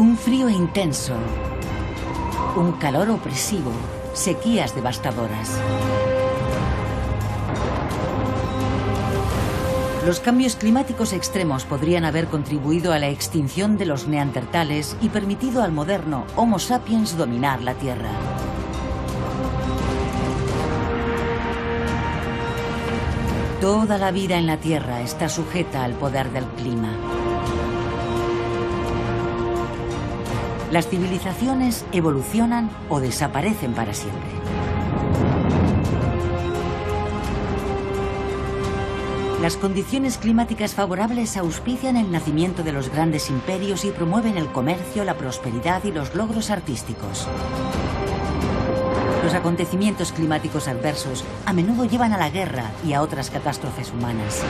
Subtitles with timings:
[0.00, 1.12] Un frío intenso,
[2.56, 3.70] un calor opresivo,
[4.14, 5.58] sequías devastadoras.
[10.06, 15.62] Los cambios climáticos extremos podrían haber contribuido a la extinción de los neandertales y permitido
[15.62, 18.12] al moderno Homo sapiens dominar la Tierra.
[23.60, 27.19] Toda la vida en la Tierra está sujeta al poder del clima.
[30.70, 34.30] Las civilizaciones evolucionan o desaparecen para siempre.
[39.42, 45.02] Las condiciones climáticas favorables auspician el nacimiento de los grandes imperios y promueven el comercio,
[45.02, 47.26] la prosperidad y los logros artísticos.
[49.24, 54.42] Los acontecimientos climáticos adversos a menudo llevan a la guerra y a otras catástrofes humanas.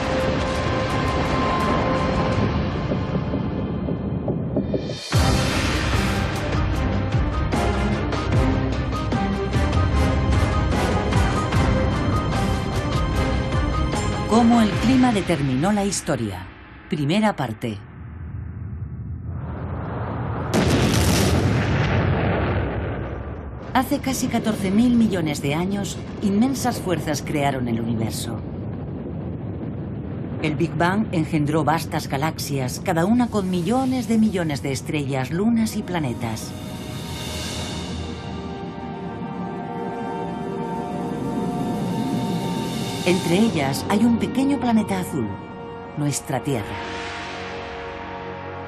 [15.20, 16.46] Determinó la historia.
[16.88, 17.76] Primera parte.
[23.74, 28.40] Hace casi 14.000 millones de años, inmensas fuerzas crearon el universo.
[30.42, 35.76] El Big Bang engendró vastas galaxias, cada una con millones de millones de estrellas, lunas
[35.76, 36.50] y planetas.
[43.10, 45.26] Entre ellas hay un pequeño planeta azul,
[45.96, 46.76] nuestra Tierra.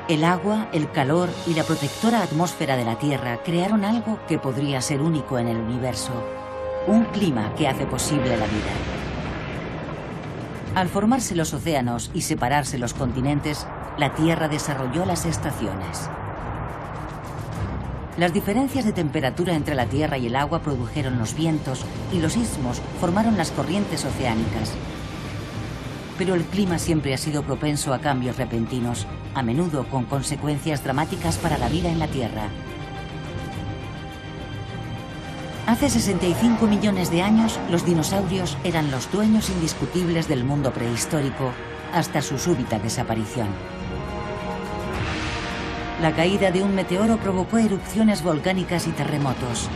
[0.08, 4.80] El agua, el calor y la protectora atmósfera de la Tierra crearon algo que podría
[4.80, 6.10] ser único en el universo,
[6.88, 8.72] un clima que hace posible la vida.
[10.74, 16.10] Al formarse los océanos y separarse los continentes, la Tierra desarrolló las estaciones.
[18.18, 22.36] Las diferencias de temperatura entre la tierra y el agua produjeron los vientos y los
[22.36, 24.72] istmos formaron las corrientes oceánicas.
[26.18, 31.38] Pero el clima siempre ha sido propenso a cambios repentinos, a menudo con consecuencias dramáticas
[31.38, 32.48] para la vida en la Tierra.
[35.66, 41.50] Hace 65 millones de años, los dinosaurios eran los dueños indiscutibles del mundo prehistórico
[41.94, 43.48] hasta su súbita desaparición.
[46.02, 49.68] La caída de un meteoro provocó erupciones volcánicas y terremotos.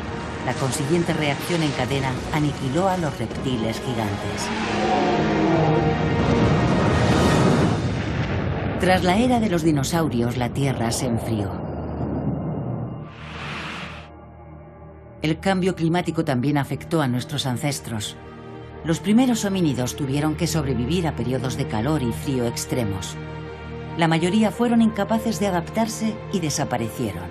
[0.44, 4.48] La consiguiente reacción en cadena aniquiló a los reptiles gigantes.
[8.80, 11.52] Tras la era de los dinosaurios, la Tierra se enfrió.
[15.22, 18.16] El cambio climático también afectó a nuestros ancestros.
[18.84, 23.16] Los primeros homínidos tuvieron que sobrevivir a periodos de calor y frío extremos.
[23.96, 27.24] La mayoría fueron incapaces de adaptarse y desaparecieron.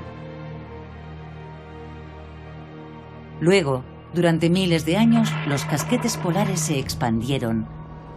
[3.39, 3.83] Luego,
[4.13, 7.67] durante miles de años, los casquetes polares se expandieron,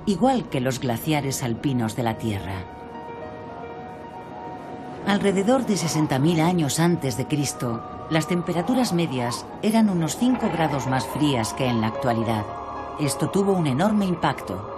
[0.06, 2.64] igual que los glaciares alpinos de la Tierra.
[5.06, 11.06] Alrededor de 60.000 años antes de Cristo, las temperaturas medias eran unos 5 grados más
[11.06, 12.44] frías que en la actualidad.
[13.00, 14.77] Esto tuvo un enorme impacto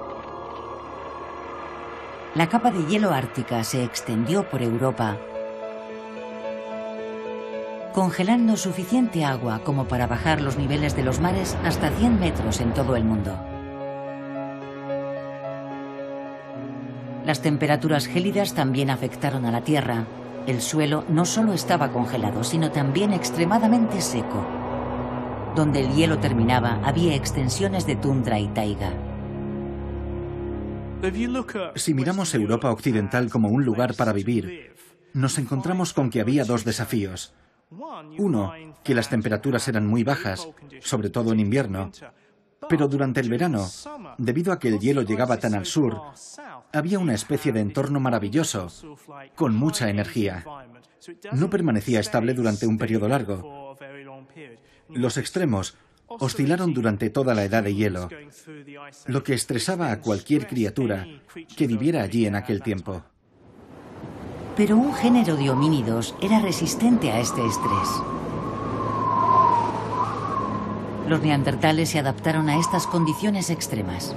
[2.34, 5.16] la capa de hielo ártica se extendió por Europa,
[7.92, 12.72] congelando suficiente agua como para bajar los niveles de los mares hasta 100 metros en
[12.72, 13.36] todo el mundo.
[17.26, 20.04] Las temperaturas gélidas también afectaron a la Tierra.
[20.46, 24.46] El suelo no solo estaba congelado, sino también extremadamente seco.
[25.56, 29.09] Donde el hielo terminaba había extensiones de tundra y taiga.
[31.76, 34.74] Si miramos Europa Occidental como un lugar para vivir,
[35.14, 37.32] nos encontramos con que había dos desafíos.
[38.18, 38.52] Uno,
[38.84, 40.48] que las temperaturas eran muy bajas,
[40.80, 41.90] sobre todo en invierno,
[42.68, 43.66] pero durante el verano,
[44.18, 46.00] debido a que el hielo llegaba tan al sur,
[46.72, 48.68] había una especie de entorno maravilloso,
[49.34, 50.44] con mucha energía.
[51.32, 53.76] No permanecía estable durante un periodo largo.
[54.88, 55.76] Los extremos
[56.18, 58.08] oscilaron durante toda la edad de hielo,
[59.06, 61.06] lo que estresaba a cualquier criatura
[61.56, 63.02] que viviera allí en aquel tiempo.
[64.56, 67.88] Pero un género de homínidos era resistente a este estrés.
[71.08, 74.14] Los neandertales se adaptaron a estas condiciones extremas.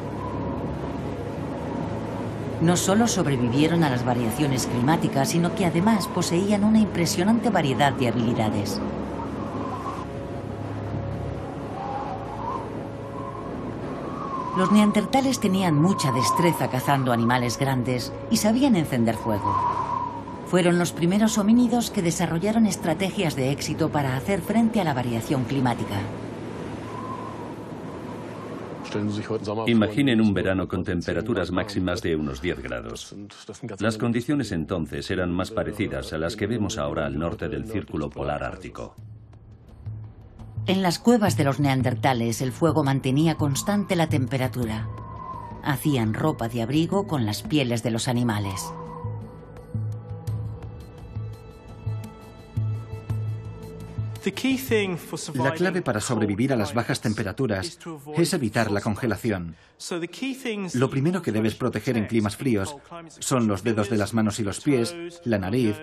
[2.61, 8.07] No solo sobrevivieron a las variaciones climáticas, sino que además poseían una impresionante variedad de
[8.07, 8.79] habilidades.
[14.57, 19.55] Los neandertales tenían mucha destreza cazando animales grandes y sabían encender fuego.
[20.47, 25.45] Fueron los primeros homínidos que desarrollaron estrategias de éxito para hacer frente a la variación
[25.45, 25.99] climática.
[29.65, 33.15] Imaginen un verano con temperaturas máximas de unos 10 grados.
[33.79, 38.11] Las condiciones entonces eran más parecidas a las que vemos ahora al norte del Círculo
[38.11, 38.93] Polar Ártico.
[40.65, 44.87] En las cuevas de los neandertales el fuego mantenía constante la temperatura.
[45.61, 48.61] Hacían ropa de abrigo con las pieles de los animales.
[55.33, 57.77] La clave para sobrevivir a las bajas temperaturas
[58.15, 59.57] es evitar la congelación.
[60.75, 62.73] Lo primero que debes proteger en climas fríos
[63.19, 64.95] son los dedos de las manos y los pies,
[65.25, 65.75] la nariz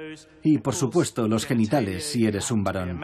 [0.43, 3.03] y, por supuesto, los genitales si eres un varón.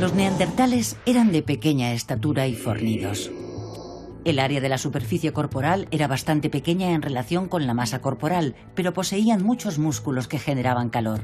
[0.00, 3.30] Los neandertales eran de pequeña estatura y fornidos.
[4.26, 8.56] El área de la superficie corporal era bastante pequeña en relación con la masa corporal,
[8.74, 11.22] pero poseían muchos músculos que generaban calor.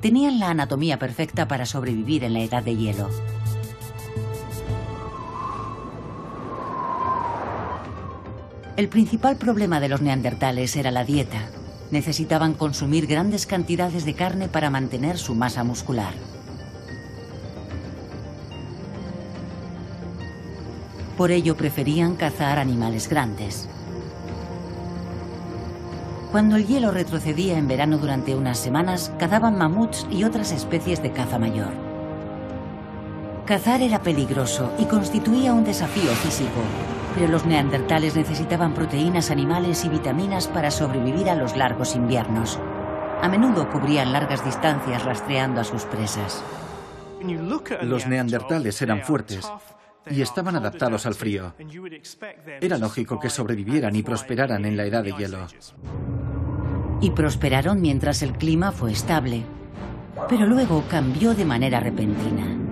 [0.00, 3.10] Tenían la anatomía perfecta para sobrevivir en la edad de hielo.
[8.78, 11.50] El principal problema de los neandertales era la dieta.
[11.90, 16.14] Necesitaban consumir grandes cantidades de carne para mantener su masa muscular.
[21.16, 23.68] Por ello preferían cazar animales grandes.
[26.32, 31.12] Cuando el hielo retrocedía en verano durante unas semanas, cazaban mamuts y otras especies de
[31.12, 31.70] caza mayor.
[33.46, 36.60] Cazar era peligroso y constituía un desafío físico,
[37.14, 42.58] pero los neandertales necesitaban proteínas animales y vitaminas para sobrevivir a los largos inviernos.
[43.22, 46.42] A menudo cubrían largas distancias rastreando a sus presas.
[47.82, 49.48] Los neandertales eran fuertes,
[50.10, 51.54] y estaban adaptados al frío.
[52.60, 55.46] Era lógico que sobrevivieran y prosperaran en la edad de hielo.
[57.00, 59.42] Y prosperaron mientras el clima fue estable,
[60.28, 62.64] pero luego cambió de manera repentina.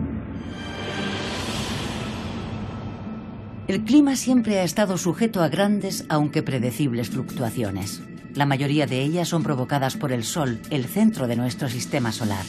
[3.68, 8.02] El clima siempre ha estado sujeto a grandes, aunque predecibles fluctuaciones.
[8.34, 12.44] La mayoría de ellas son provocadas por el Sol, el centro de nuestro sistema solar.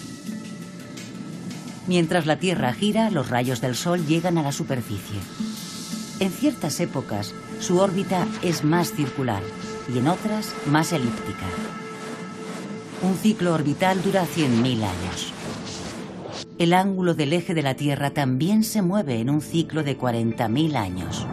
[1.88, 5.20] Mientras la Tierra gira, los rayos del Sol llegan a la superficie.
[6.20, 9.44] En ciertas épocas, su órbita es más circular
[9.94, 11.46] y en otras más elíptica.
[13.02, 15.34] Un ciclo orbital dura 100.000 años.
[16.58, 20.76] El ángulo del eje de la Tierra también se mueve en un ciclo de 40.000
[20.78, 21.28] años.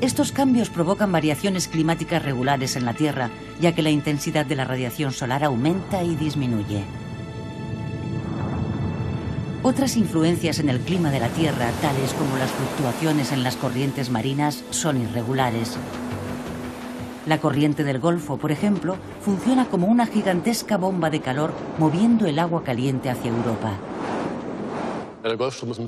[0.00, 3.30] Estos cambios provocan variaciones climáticas regulares en la Tierra,
[3.60, 6.82] ya que la intensidad de la radiación solar aumenta y disminuye.
[9.64, 14.10] Otras influencias en el clima de la Tierra, tales como las fluctuaciones en las corrientes
[14.10, 15.78] marinas, son irregulares.
[17.26, 22.40] La corriente del Golfo, por ejemplo, funciona como una gigantesca bomba de calor moviendo el
[22.40, 23.78] agua caliente hacia Europa.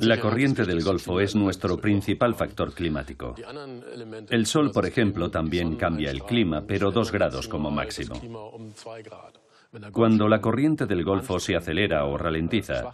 [0.01, 3.35] La corriente del Golfo es nuestro principal factor climático.
[4.31, 8.15] El Sol, por ejemplo, también cambia el clima, pero dos grados como máximo.
[9.93, 12.93] Cuando la corriente del Golfo se acelera o ralentiza,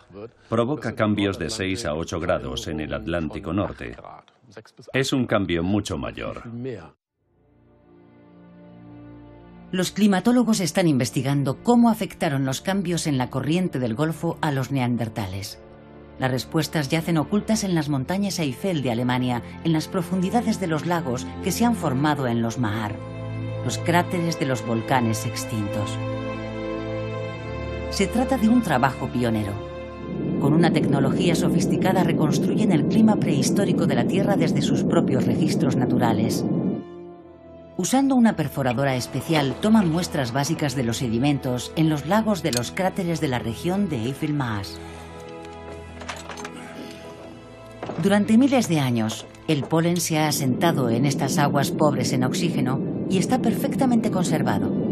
[0.49, 3.97] provoca cambios de 6 a 8 grados en el Atlántico Norte.
[4.93, 6.43] Es un cambio mucho mayor.
[9.73, 14.73] Los climatólogos están investigando cómo afectaron los cambios en la corriente del Golfo a los
[14.73, 15.61] neandertales.
[16.19, 20.87] Las respuestas yacen ocultas en las montañas Eiffel de Alemania, en las profundidades de los
[20.87, 22.97] lagos que se han formado en los Mahar,
[23.65, 25.99] los cráteres de los volcanes extintos.
[27.91, 29.53] Se trata de un trabajo pionero.
[30.41, 35.75] Con una tecnología sofisticada reconstruyen el clima prehistórico de la Tierra desde sus propios registros
[35.75, 36.45] naturales.
[37.77, 42.71] Usando una perforadora especial, toman muestras básicas de los sedimentos en los lagos de los
[42.71, 44.79] cráteres de la región de Eiffel-Maas.
[48.03, 52.81] Durante miles de años, el polen se ha asentado en estas aguas pobres en oxígeno
[53.11, 54.90] y está perfectamente conservado.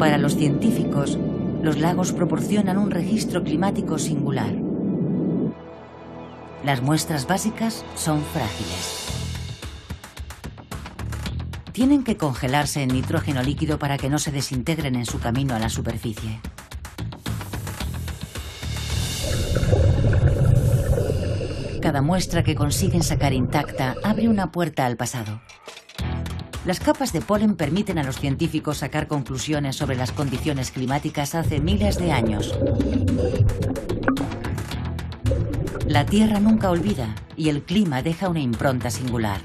[0.00, 1.18] Para los científicos,
[1.62, 4.50] los lagos proporcionan un registro climático singular.
[6.64, 9.08] Las muestras básicas son frágiles.
[11.72, 15.58] Tienen que congelarse en nitrógeno líquido para que no se desintegren en su camino a
[15.58, 16.40] la superficie.
[21.82, 25.42] Cada muestra que consiguen sacar intacta abre una puerta al pasado.
[26.66, 31.58] Las capas de polen permiten a los científicos sacar conclusiones sobre las condiciones climáticas hace
[31.58, 32.54] miles de años.
[35.86, 39.40] La Tierra nunca olvida y el clima deja una impronta singular.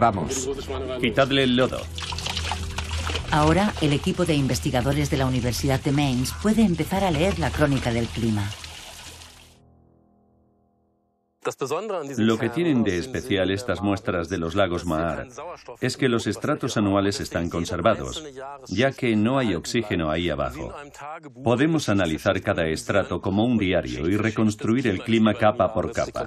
[0.00, 0.48] Vamos.
[1.00, 1.82] Quitadle el lodo.
[3.30, 7.50] Ahora, el equipo de investigadores de la Universidad de Mainz puede empezar a leer la
[7.50, 8.50] crónica del clima.
[12.18, 15.26] Lo que tienen de especial estas muestras de los lagos Maar
[15.80, 18.22] es que los estratos anuales están conservados,
[18.68, 20.72] ya que no hay oxígeno ahí abajo.
[21.42, 26.26] Podemos analizar cada estrato como un diario y reconstruir el clima capa por capa.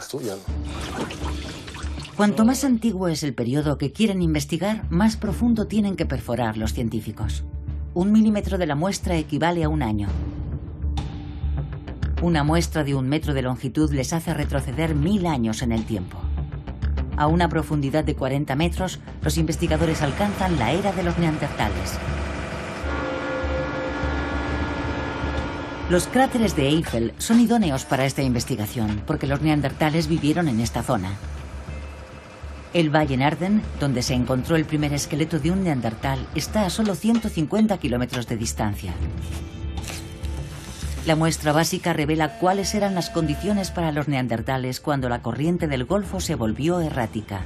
[2.18, 6.74] Cuanto más antiguo es el periodo que quieren investigar, más profundo tienen que perforar los
[6.74, 7.44] científicos.
[7.94, 10.10] Un milímetro de la muestra equivale a un año.
[12.26, 16.18] Una muestra de un metro de longitud les hace retroceder mil años en el tiempo.
[17.18, 22.00] A una profundidad de 40 metros, los investigadores alcanzan la era de los neandertales.
[25.92, 30.82] Los cráteres de Eiffel son idóneos para esta investigación porque los neandertales vivieron en esta
[30.82, 31.12] zona.
[32.74, 36.96] El Valle Narden, donde se encontró el primer esqueleto de un neandertal, está a solo
[36.96, 38.96] 150 kilómetros de distancia.
[41.06, 45.86] La muestra básica revela cuáles eran las condiciones para los neandertales cuando la corriente del
[45.86, 47.42] Golfo se volvió errática.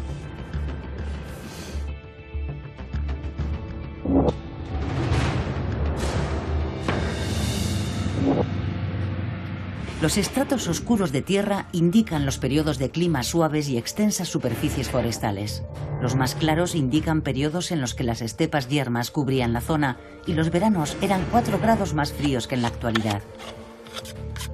[10.09, 15.61] Los estratos oscuros de tierra indican los periodos de clima suaves y extensas superficies forestales.
[16.01, 20.33] Los más claros indican periodos en los que las estepas yermas cubrían la zona y
[20.33, 23.21] los veranos eran 4 grados más fríos que en la actualidad.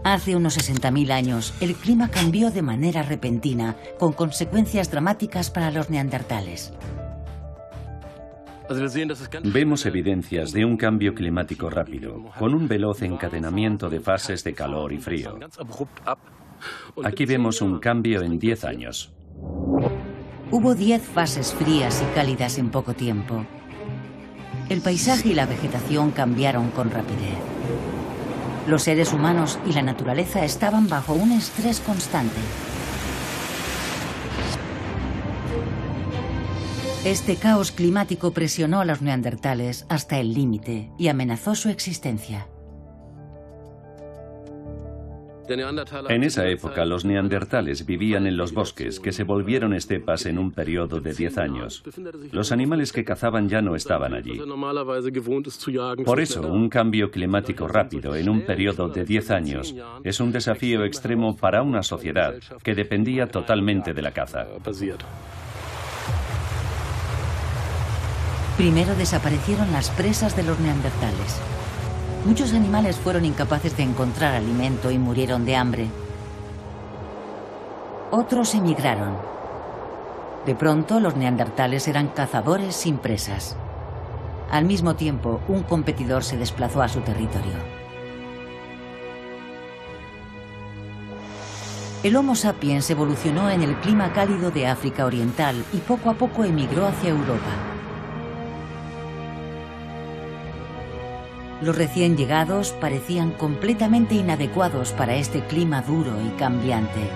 [0.04, 5.90] Hace unos 60.000 años, el clima cambió de manera repentina, con consecuencias dramáticas para los
[5.90, 6.74] neandertales.
[9.44, 14.92] Vemos evidencias de un cambio climático rápido, con un veloz encadenamiento de fases de calor
[14.92, 15.38] y frío.
[17.04, 19.14] Aquí vemos un cambio en 10 años.
[20.52, 23.46] Hubo 10 fases frías y cálidas en poco tiempo.
[24.70, 27.38] El paisaje y la vegetación cambiaron con rapidez.
[28.68, 32.40] Los seres humanos y la naturaleza estaban bajo un estrés constante.
[37.06, 42.48] Este caos climático presionó a los neandertales hasta el límite y amenazó su existencia.
[45.48, 50.50] En esa época los neandertales vivían en los bosques que se volvieron estepas en un
[50.50, 51.84] periodo de 10 años.
[52.32, 54.42] Los animales que cazaban ya no estaban allí.
[56.04, 60.84] Por eso, un cambio climático rápido en un periodo de 10 años es un desafío
[60.84, 62.34] extremo para una sociedad
[62.64, 64.48] que dependía totalmente de la caza.
[68.58, 71.42] Primero desaparecieron las presas de los neandertales.
[72.26, 75.88] Muchos animales fueron incapaces de encontrar alimento y murieron de hambre.
[78.12, 79.18] Otros emigraron.
[80.46, 83.58] De pronto, los neandertales eran cazadores sin presas.
[84.50, 87.58] Al mismo tiempo, un competidor se desplazó a su territorio.
[92.04, 96.46] El Homo sapiens evolucionó en el clima cálido de África Oriental y poco a poco
[96.46, 97.75] emigró hacia Europa.
[101.62, 107.10] Los recién llegados parecían completamente inadecuados para este clima duro y cambiante.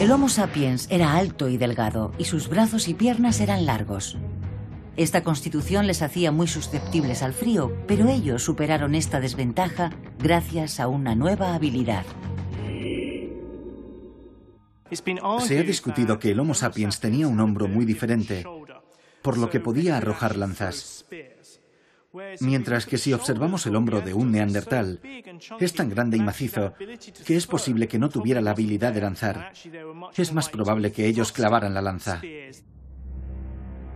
[0.00, 4.16] El Homo sapiens era alto y delgado y sus brazos y piernas eran largos.
[4.96, 10.88] Esta constitución les hacía muy susceptibles al frío, pero ellos superaron esta desventaja gracias a
[10.88, 12.04] una nueva habilidad.
[15.40, 18.44] Se ha discutido que el Homo sapiens tenía un hombro muy diferente,
[19.22, 21.06] por lo que podía arrojar lanzas.
[22.40, 25.00] Mientras que si observamos el hombro de un neandertal,
[25.60, 26.74] es tan grande y macizo
[27.26, 29.52] que es posible que no tuviera la habilidad de lanzar.
[30.16, 32.22] Es más probable que ellos clavaran la lanza.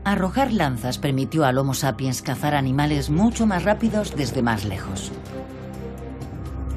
[0.04, 5.12] Arrojar lanzas permitió al Homo sapiens cazar animales mucho más rápidos desde más lejos.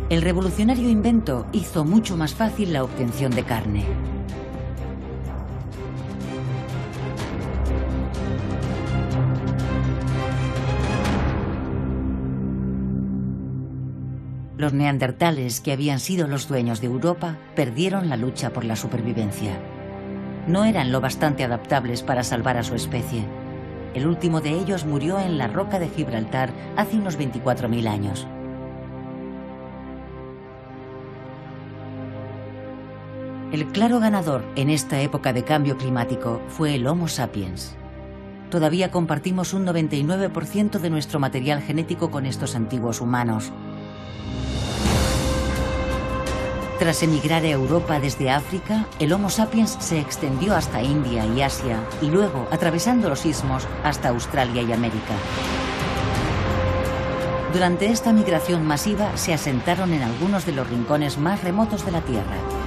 [0.07, 3.85] El revolucionario invento hizo mucho más fácil la obtención de carne.
[14.57, 19.57] Los neandertales, que habían sido los dueños de Europa, perdieron la lucha por la supervivencia.
[20.47, 23.25] No eran lo bastante adaptables para salvar a su especie.
[23.95, 28.27] El último de ellos murió en la roca de Gibraltar hace unos 24.000 años.
[33.51, 37.75] El claro ganador en esta época de cambio climático fue el Homo sapiens.
[38.49, 43.51] Todavía compartimos un 99% de nuestro material genético con estos antiguos humanos.
[46.79, 51.79] Tras emigrar a Europa desde África, el Homo sapiens se extendió hasta India y Asia
[52.01, 55.13] y luego, atravesando los istmos, hasta Australia y América.
[57.53, 62.01] Durante esta migración masiva se asentaron en algunos de los rincones más remotos de la
[62.01, 62.64] Tierra.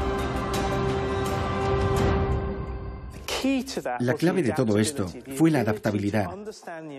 [4.01, 5.07] La clave de todo esto
[5.37, 6.29] fue la adaptabilidad,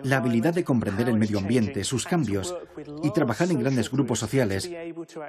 [0.04, 2.56] la habilidad de comprender el medio ambiente, sus cambios
[3.04, 4.70] y trabajar en grandes grupos sociales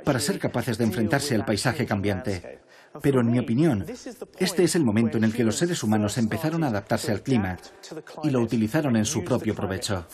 [0.04, 2.60] para ser capaces de enfrentarse al paisaje cambiante.
[3.02, 3.86] Pero en mi opinión,
[4.38, 7.56] este es el momento en el que los seres humanos empezaron a adaptarse al clima
[8.24, 10.06] y lo utilizaron en su propio provecho.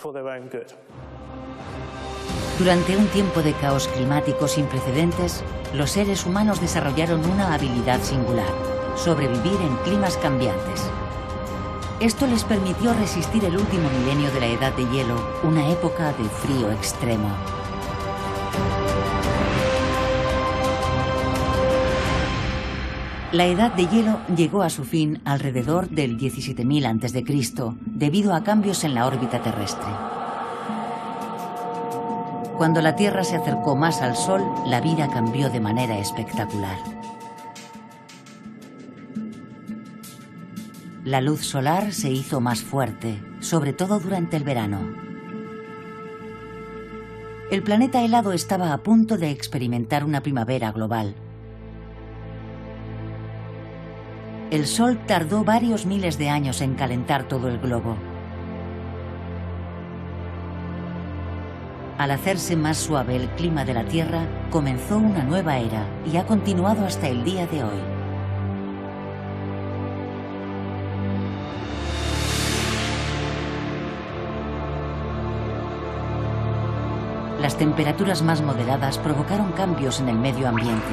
[2.59, 5.43] Durante un tiempo de caos climático sin precedentes,
[5.75, 8.49] los seres humanos desarrollaron una habilidad singular,
[8.97, 10.83] sobrevivir en climas cambiantes.
[12.01, 16.29] Esto les permitió resistir el último milenio de la Edad de Hielo, una época de
[16.29, 17.31] frío extremo.
[23.33, 28.85] La Edad de Hielo llegó a su fin alrededor del 17.000 a.C., debido a cambios
[28.85, 29.89] en la órbita terrestre.
[32.59, 36.96] Cuando la Tierra se acercó más al Sol, la vida cambió de manera espectacular.
[41.07, 44.81] La luz solar se hizo más fuerte, sobre todo durante el verano.
[47.49, 51.15] El planeta helado estaba a punto de experimentar una primavera global.
[54.51, 57.97] El Sol tardó varios miles de años en calentar todo el globo.
[61.99, 66.27] Al hacerse más suave el clima de la Tierra, comenzó una nueva era y ha
[66.27, 67.96] continuado hasta el día de hoy.
[77.41, 80.87] Las temperaturas más moderadas provocaron cambios en el medio ambiente.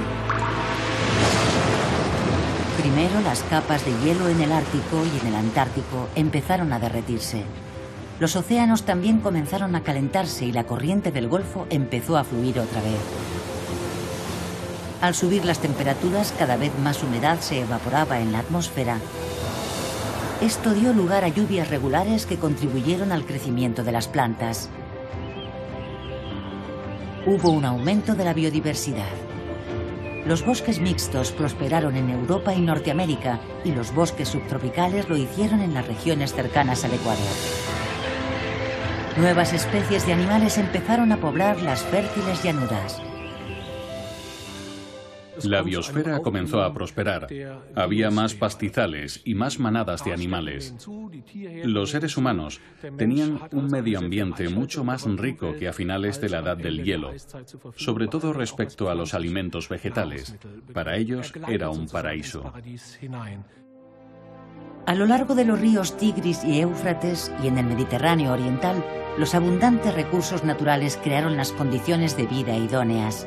[2.78, 7.44] Primero, las capas de hielo en el Ártico y en el Antártico empezaron a derretirse.
[8.20, 12.82] Los océanos también comenzaron a calentarse y la corriente del Golfo empezó a fluir otra
[12.82, 13.00] vez.
[15.02, 18.98] Al subir las temperaturas, cada vez más humedad se evaporaba en la atmósfera.
[20.42, 24.70] Esto dio lugar a lluvias regulares que contribuyeron al crecimiento de las plantas.
[27.26, 29.08] Hubo un aumento de la biodiversidad.
[30.26, 35.74] Los bosques mixtos prosperaron en Europa y Norteamérica y los bosques subtropicales lo hicieron en
[35.74, 37.24] las regiones cercanas al Ecuador.
[39.16, 43.02] Nuevas especies de animales empezaron a poblar las fértiles llanuras.
[45.44, 47.28] La biosfera comenzó a prosperar.
[47.76, 50.76] Había más pastizales y más manadas de animales.
[51.64, 52.62] Los seres humanos
[52.98, 57.12] tenían un medio ambiente mucho más rico que a finales de la edad del hielo,
[57.76, 60.36] sobre todo respecto a los alimentos vegetales.
[60.74, 62.54] Para ellos era un paraíso.
[64.86, 68.84] A lo largo de los ríos Tigris y Éufrates y en el Mediterráneo oriental,
[69.18, 73.26] los abundantes recursos naturales crearon las condiciones de vida idóneas.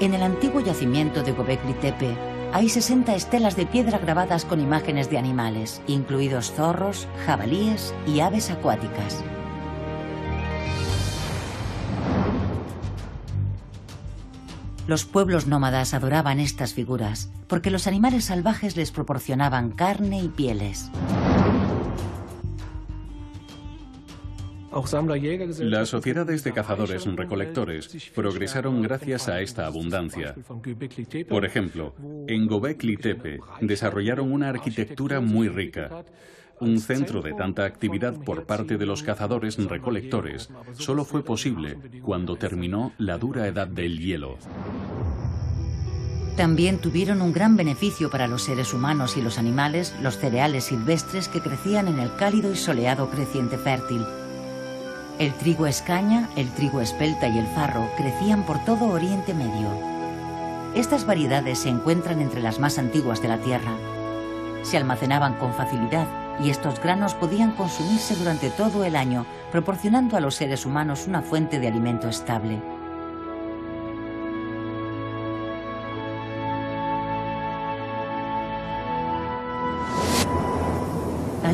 [0.00, 2.16] En el antiguo yacimiento de Gobekli Tepe
[2.52, 8.48] hay 60 estelas de piedra grabadas con imágenes de animales, incluidos zorros, jabalíes y aves
[8.50, 9.24] acuáticas.
[14.86, 20.92] Los pueblos nómadas adoraban estas figuras porque los animales salvajes les proporcionaban carne y pieles.
[25.60, 30.34] Las sociedades de cazadores-recolectores progresaron gracias a esta abundancia.
[31.28, 31.94] Por ejemplo,
[32.28, 36.04] en Gobekli Tepe desarrollaron una arquitectura muy rica.
[36.60, 42.92] Un centro de tanta actividad por parte de los cazadores-recolectores solo fue posible cuando terminó
[42.98, 44.38] la dura edad del hielo.
[46.36, 51.26] También tuvieron un gran beneficio para los seres humanos y los animales los cereales silvestres
[51.28, 54.04] que crecían en el cálido y soleado creciente fértil.
[55.18, 59.68] El trigo escaña, el trigo espelta y el farro crecían por todo Oriente Medio.
[60.76, 63.72] Estas variedades se encuentran entre las más antiguas de la tierra.
[64.62, 66.06] Se almacenaban con facilidad
[66.38, 71.20] y estos granos podían consumirse durante todo el año, proporcionando a los seres humanos una
[71.20, 72.62] fuente de alimento estable.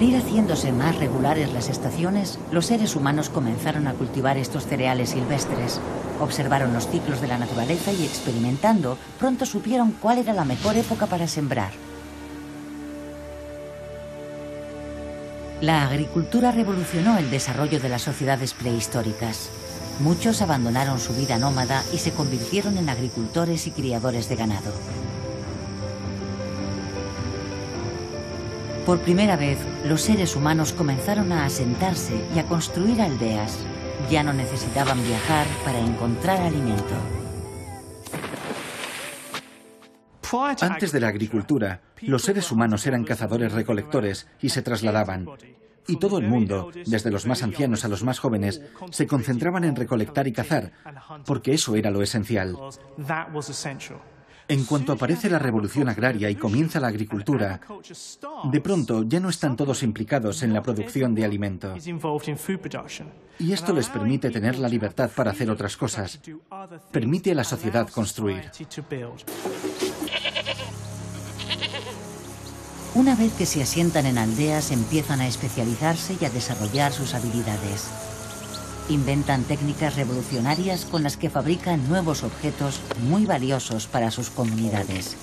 [0.05, 5.81] Ir haciéndose más regulares las estaciones, los seres humanos comenzaron a cultivar estos cereales silvestres.
[6.21, 11.07] Observaron los ciclos de la naturaleza y experimentando, pronto supieron cuál era la mejor época
[11.07, 11.73] para sembrar.
[15.61, 19.49] La agricultura revolucionó el desarrollo de las sociedades prehistóricas.
[20.01, 24.73] Muchos abandonaron su vida nómada y se convirtieron en agricultores y criadores de ganado.
[28.87, 33.59] Por primera vez, los seres humanos comenzaron a asentarse y a construir aldeas.
[34.11, 36.95] Ya no necesitaban viajar para encontrar alimento.
[40.61, 45.29] Antes de la agricultura, los seres humanos eran cazadores-recolectores y se trasladaban.
[45.87, 49.77] Y todo el mundo, desde los más ancianos a los más jóvenes, se concentraban en
[49.77, 50.73] recolectar y cazar,
[51.25, 52.57] porque eso era lo esencial.
[54.49, 57.61] En cuanto aparece la revolución agraria y comienza la agricultura,
[58.45, 61.75] de pronto ya no están todos implicados en la producción de alimento.
[63.39, 66.21] Y esto les permite tener la libertad para hacer otras cosas.
[66.91, 68.51] Permite a la sociedad construir.
[72.95, 77.91] Una vez que se asientan en aldeas, empiezan a especializarse y a desarrollar sus habilidades.
[78.89, 85.17] Inventan técnicas revolucionarias con las que fabrican nuevos objetos muy valiosos para sus comunidades.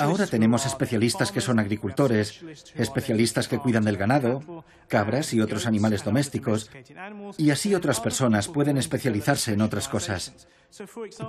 [0.00, 2.40] Ahora tenemos especialistas que son agricultores,
[2.74, 6.70] especialistas que cuidan del ganado, cabras y otros animales domésticos,
[7.38, 10.48] y así otras personas pueden especializarse en otras cosas.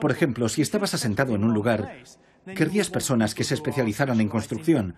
[0.01, 1.97] Por ejemplo, si estabas asentado en un lugar,
[2.45, 4.95] querrías personas que se especializaran en construcción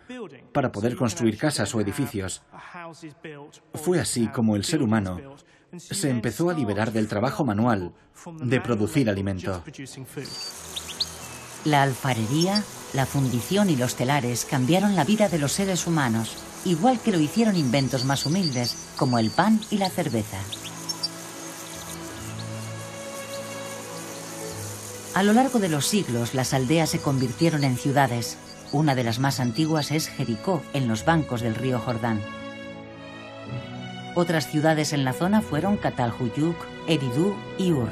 [0.52, 2.44] para poder construir casas o edificios.
[3.74, 5.20] Fue así como el ser humano
[5.78, 7.94] se empezó a liberar del trabajo manual
[8.42, 9.64] de producir alimento.
[11.66, 17.00] La alfarería, la fundición y los telares cambiaron la vida de los seres humanos, igual
[17.00, 20.38] que lo hicieron inventos más humildes, como el pan y la cerveza.
[25.16, 28.38] A lo largo de los siglos, las aldeas se convirtieron en ciudades.
[28.74, 32.20] Una de las más antiguas es Jericó, en los bancos del río Jordán.
[34.14, 36.58] Otras ciudades en la zona fueron Catalhuyuk,
[36.90, 37.88] Eridú y Ur.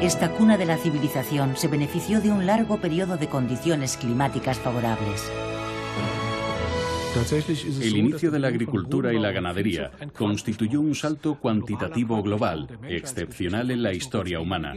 [0.00, 5.32] Esta cuna de la civilización se benefició de un largo periodo de condiciones climáticas favorables.
[7.80, 13.82] El inicio de la agricultura y la ganadería constituyó un salto cuantitativo global, excepcional en
[13.82, 14.76] la historia humana.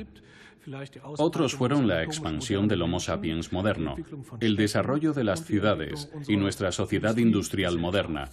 [1.18, 3.96] Otros fueron la expansión del Homo sapiens moderno,
[4.40, 8.30] el desarrollo de las ciudades y nuestra sociedad industrial moderna.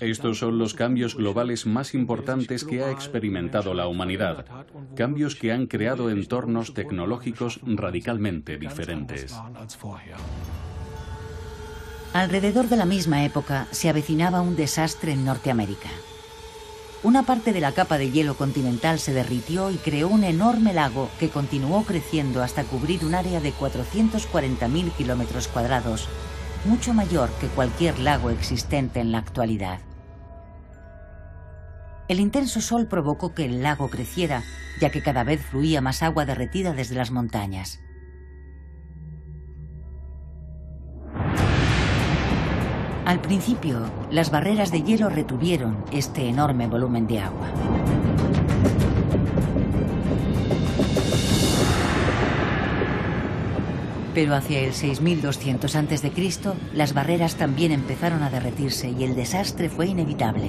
[0.00, 4.44] Estos son los cambios globales más importantes que ha experimentado la humanidad,
[4.94, 9.34] cambios que han creado entornos tecnológicos radicalmente diferentes.
[12.12, 15.90] Alrededor de la misma época se avecinaba un desastre en Norteamérica.
[17.04, 21.10] Una parte de la capa de hielo continental se derritió y creó un enorme lago
[21.20, 26.08] que continuó creciendo hasta cubrir un área de 440.000 kilómetros cuadrados,
[26.64, 29.80] mucho mayor que cualquier lago existente en la actualidad.
[32.08, 34.42] El intenso sol provocó que el lago creciera,
[34.80, 37.80] ya que cada vez fluía más agua derretida desde las montañas.
[43.04, 47.48] Al principio, las barreras de hielo retuvieron este enorme volumen de agua.
[54.14, 56.12] Pero hacia el 6200 a.C.,
[56.72, 60.48] las barreras también empezaron a derretirse y el desastre fue inevitable.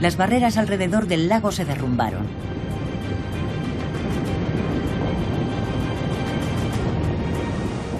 [0.00, 2.26] Las barreras alrededor del lago se derrumbaron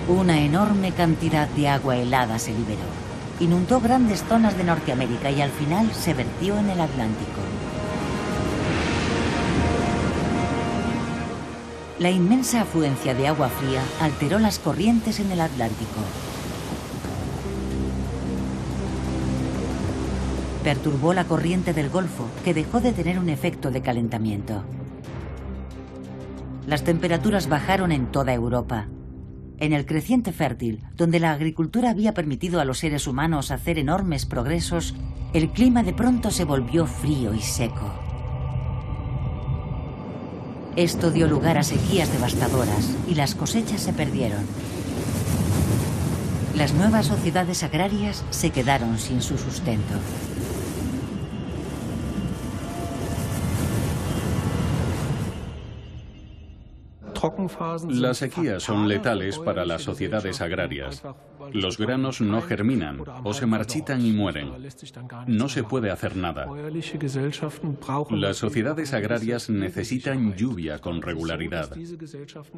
[0.06, 2.82] Una enorme cantidad de agua helada se liberó.
[3.40, 7.40] Inundó grandes zonas de Norteamérica y al final se vertió en el Atlántico.
[11.98, 16.00] La inmensa afluencia de agua fría alteró las corrientes en el Atlántico.
[20.62, 24.64] Perturbó la corriente del Golfo, que dejó de tener un efecto de calentamiento.
[26.66, 28.88] Las temperaturas bajaron en toda Europa,
[29.58, 34.26] en el creciente fértil, donde la agricultura había permitido a los seres humanos hacer enormes
[34.26, 34.94] progresos,
[35.32, 37.92] el clima de pronto se volvió frío y seco.
[40.76, 44.44] Esto dio lugar a sequías devastadoras y las cosechas se perdieron.
[46.56, 49.94] Las nuevas sociedades agrarias se quedaron sin su sustento.
[57.88, 61.02] Las sequías son letales para las sociedades agrarias.
[61.52, 64.52] Los granos no germinan o se marchitan y mueren.
[65.26, 66.46] No se puede hacer nada.
[68.10, 71.70] Las sociedades agrarias necesitan lluvia con regularidad.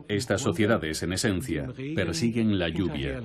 [0.08, 3.20] Estas sociedades, en esencia, persiguen la lluvia.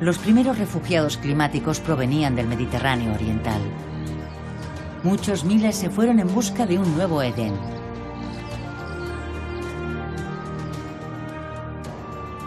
[0.00, 3.60] Los primeros refugiados climáticos provenían del Mediterráneo oriental.
[5.02, 7.83] Muchos miles se fueron en busca de un nuevo Edén.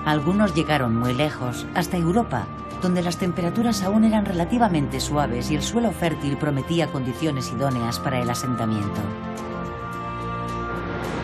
[0.08, 2.48] Algunos llegaron muy lejos, hasta Europa,
[2.82, 8.22] donde las temperaturas aún eran relativamente suaves y el suelo fértil prometía condiciones idóneas para
[8.22, 9.02] el asentamiento.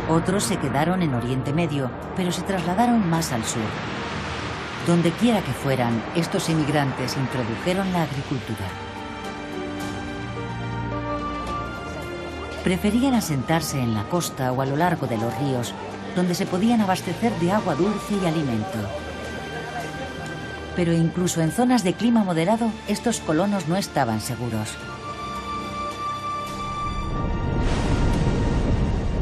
[0.10, 3.62] Otros se quedaron en Oriente Medio, pero se trasladaron más al sur.
[4.86, 8.68] Donde quiera que fueran, estos inmigrantes introdujeron la agricultura.
[12.66, 15.74] Preferían asentarse en la costa o a lo largo de los ríos,
[16.16, 18.80] donde se podían abastecer de agua dulce y alimento.
[20.76, 24.78] Pero incluso en zonas de clima moderado, estos colonos no estaban seguros.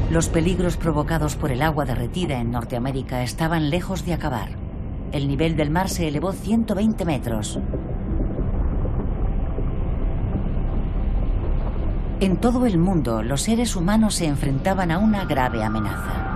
[0.09, 4.49] Los peligros provocados por el agua derretida en Norteamérica estaban lejos de acabar.
[5.13, 7.59] El nivel del mar se elevó 120 metros.
[12.19, 16.30] En todo el mundo, los seres humanos se enfrentaban a una grave amenaza.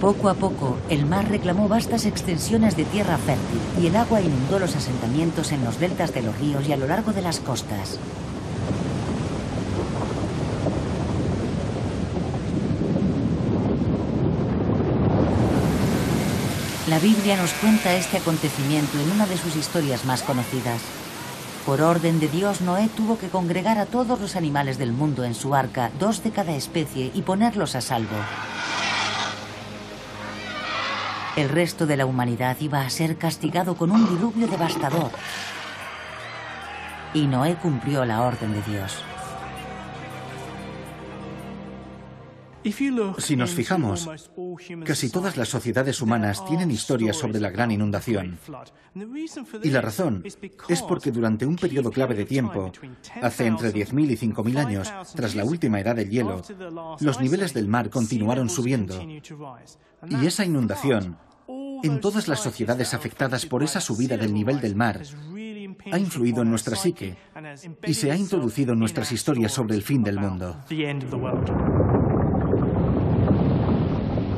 [0.00, 4.60] Poco a poco, el mar reclamó vastas extensiones de tierra fértil y el agua inundó
[4.60, 7.98] los asentamientos en los deltas de los ríos y a lo largo de las costas.
[16.86, 20.80] La Biblia nos cuenta este acontecimiento en una de sus historias más conocidas.
[21.66, 25.34] Por orden de Dios, Noé tuvo que congregar a todos los animales del mundo en
[25.34, 28.16] su arca, dos de cada especie, y ponerlos a salvo.
[31.38, 35.12] El resto de la humanidad iba a ser castigado con un diluvio devastador.
[37.14, 39.04] Y Noé cumplió la orden de Dios.
[43.18, 44.10] Si nos fijamos,
[44.84, 48.40] casi todas las sociedades humanas tienen historias sobre la gran inundación.
[49.62, 50.24] Y la razón
[50.68, 52.72] es porque durante un periodo clave de tiempo,
[53.22, 56.42] hace entre 10.000 y 5.000 años, tras la última edad del hielo,
[56.98, 59.00] los niveles del mar continuaron subiendo.
[60.08, 61.16] Y esa inundación,
[61.82, 65.02] en todas las sociedades afectadas por esa subida del nivel del mar,
[65.90, 67.16] ha influido en nuestra psique
[67.86, 70.56] y se ha introducido en nuestras historias sobre el fin del mundo.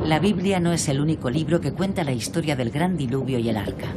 [0.05, 3.49] La Biblia no es el único libro que cuenta la historia del gran diluvio y
[3.49, 3.87] el arca.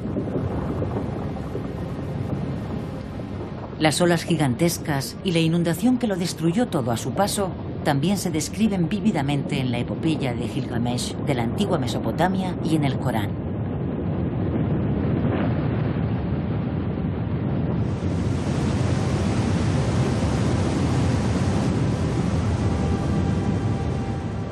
[3.79, 7.51] Las olas gigantescas y la inundación que lo destruyó todo a su paso
[7.85, 12.85] también se describen vívidamente en la epopeya de Gilgamesh de la antigua Mesopotamia y en
[12.85, 13.31] el Corán.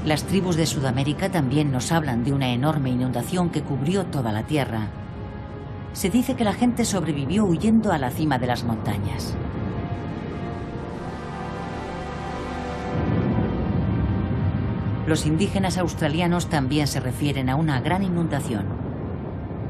[0.05, 4.43] Las tribus de Sudamérica también nos hablan de una enorme inundación que cubrió toda la
[4.43, 4.89] tierra.
[5.95, 9.35] Se dice que la gente sobrevivió huyendo a la cima de las montañas.
[15.07, 18.67] Los indígenas australianos también se refieren a una gran inundación.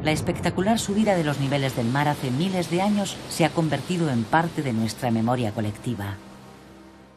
[0.02, 4.10] La espectacular subida de los niveles del mar hace miles de años se ha convertido
[4.10, 6.16] en parte de nuestra memoria colectiva.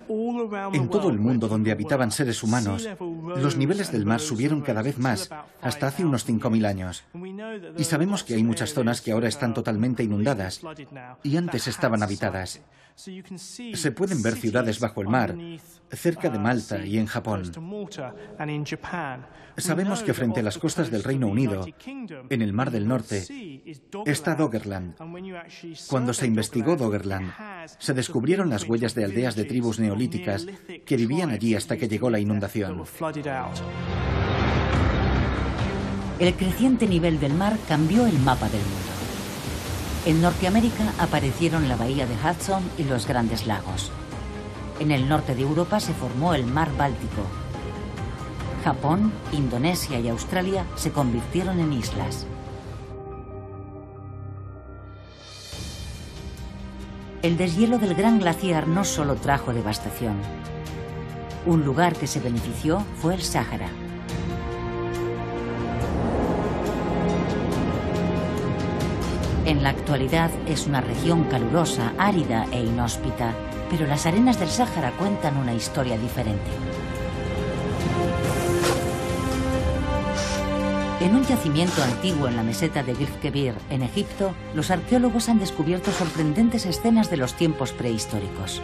[0.08, 5.00] En todo el mundo donde habitaban seres humanos, los niveles del mar subieron cada vez
[5.00, 5.30] más,
[5.62, 7.04] hasta hace unos 5.000 años.
[7.78, 10.62] Y sabemos que hay muchas zonas que ahora están totalmente inundadas
[11.24, 12.62] y antes estaban habitadas.
[12.96, 15.36] Se pueden ver ciudades bajo el mar,
[15.92, 17.52] cerca de Malta y en Japón.
[19.58, 21.66] Sabemos que frente a las costas del Reino Unido,
[22.30, 23.64] en el Mar del Norte,
[24.06, 24.96] está Doggerland.
[25.90, 27.32] Cuando se investigó Doggerland,
[27.78, 30.48] se descubrieron las huellas de aldeas de tribus neolíticas
[30.86, 32.84] que vivían allí hasta que llegó la inundación.
[36.18, 38.95] El creciente nivel del mar cambió el mapa del mundo.
[40.06, 43.92] En Norteamérica aparecieron la bahía de Hudson y los grandes lagos.
[44.80, 47.24] En el norte de Europa se formó el mar Báltico.
[48.64, 52.28] Japón, Indonesia y Australia se convirtieron en islas.
[57.24, 60.18] El deshielo del gran glaciar no solo trajo devastación.
[61.48, 63.70] Un lugar que se benefició fue el Sáhara.
[69.46, 73.36] En la actualidad es una región calurosa, árida e inhóspita,
[73.70, 76.50] Pero las arenas del Sáhara cuentan una historia diferente.
[81.00, 85.92] En un yacimiento antiguo en la meseta de Kebir, en Egipto, los arqueólogos han descubierto
[85.92, 88.62] sorprendentes escenas de los tiempos prehistóricos.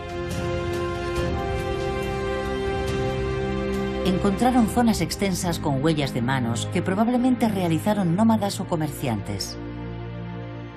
[4.06, 9.58] Encontraron zonas extensas con huellas de manos que probablemente realizaron nómadas o comerciantes.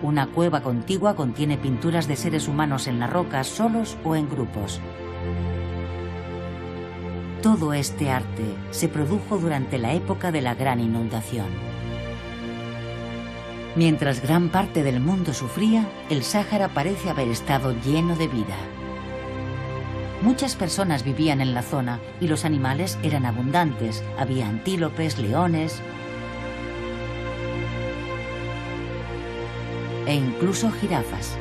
[0.04, 4.78] Una cueva contigua contiene pinturas de seres humanos en la roca, solos o en grupos.
[7.40, 11.46] Todo este arte se produjo durante la época de la gran inundación.
[13.76, 18.58] Mientras gran parte del mundo sufría, el Sáhara parece haber estado lleno de vida.
[20.20, 24.04] Muchas personas vivían en la zona y los animales eran abundantes.
[24.18, 25.80] Había antílopes, leones,
[30.06, 31.36] e incluso jirafas.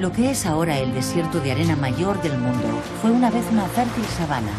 [0.00, 2.68] Lo que es ahora el desierto de arena mayor del mundo
[3.00, 4.52] fue una vez una fértil sabana.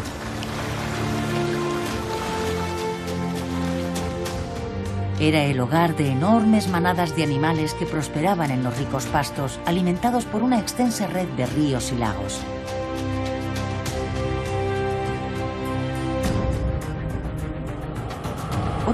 [5.20, 10.24] Era el hogar de enormes manadas de animales que prosperaban en los ricos pastos, alimentados
[10.26, 12.42] por una extensa red de ríos y lagos.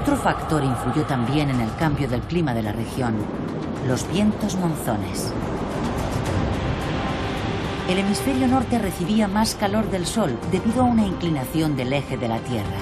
[0.03, 3.15] Otro factor influyó también en el cambio del clima de la región,
[3.87, 5.31] los vientos monzones.
[7.87, 12.27] El hemisferio norte recibía más calor del sol debido a una inclinación del eje de
[12.27, 12.79] la Tierra.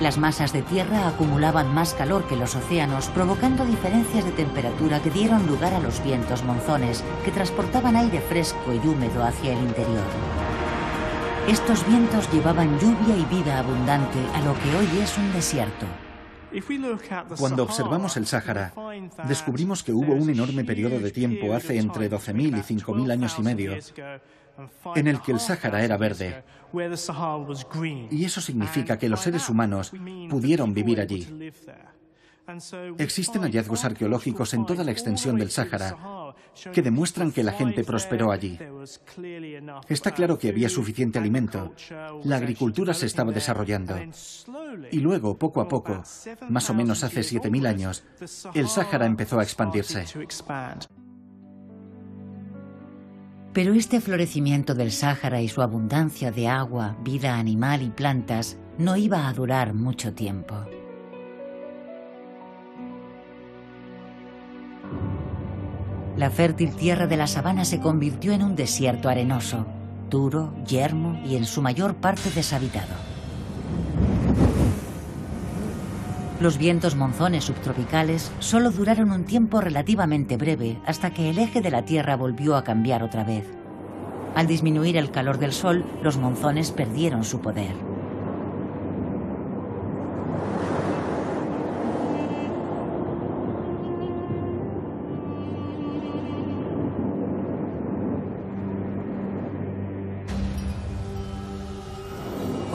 [0.00, 5.10] Las masas de tierra acumulaban más calor que los océanos, provocando diferencias de temperatura que
[5.10, 10.04] dieron lugar a los vientos monzones, que transportaban aire fresco y húmedo hacia el interior.
[11.48, 15.86] Estos vientos llevaban lluvia y vida abundante a lo que hoy es un desierto.
[17.38, 18.72] Cuando observamos el Sáhara,
[19.28, 23.42] descubrimos que hubo un enorme periodo de tiempo hace entre 12.000 y 5.000 años y
[23.42, 23.74] medio
[24.96, 26.42] en el que el Sáhara era verde.
[28.10, 29.92] Y eso significa que los seres humanos
[30.28, 31.52] pudieron vivir allí.
[32.98, 35.96] Existen hallazgos arqueológicos en toda la extensión del Sáhara
[36.72, 38.58] que demuestran que la gente prosperó allí.
[39.88, 41.72] Está claro que había suficiente alimento.
[42.24, 43.96] La agricultura se estaba desarrollando.
[44.90, 46.02] Y luego, poco a poco,
[46.48, 48.04] más o menos hace 7.000 años,
[48.54, 50.04] el Sáhara empezó a expandirse.
[53.52, 58.96] Pero este florecimiento del Sáhara y su abundancia de agua, vida animal y plantas no
[58.96, 60.66] iba a durar mucho tiempo.
[66.16, 69.66] La fértil tierra de la sabana se convirtió en un desierto arenoso,
[70.08, 72.94] duro, yermo y en su mayor parte deshabitado.
[76.40, 81.70] Los vientos monzones subtropicales solo duraron un tiempo relativamente breve hasta que el eje de
[81.70, 83.44] la Tierra volvió a cambiar otra vez.
[84.34, 87.74] Al disminuir el calor del sol, los monzones perdieron su poder.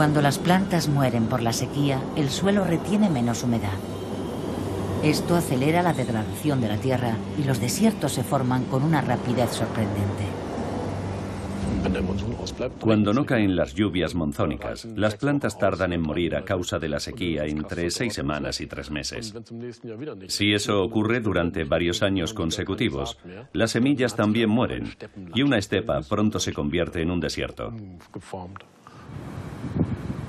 [0.02, 3.78] Cuando las plantas mueren por la sequía, el suelo retiene menos humedad.
[5.04, 9.52] Esto acelera la degradación de la tierra y los desiertos se forman con una rapidez
[9.52, 10.24] sorprendente.
[12.80, 17.00] Cuando no caen las lluvias monzónicas, las plantas tardan en morir a causa de la
[17.00, 19.36] sequía entre seis semanas y tres meses.
[20.30, 23.20] Si eso ocurre durante varios años consecutivos,
[23.54, 24.96] las semillas también mueren
[25.36, 27.72] y una estepa pronto se convierte en un desierto.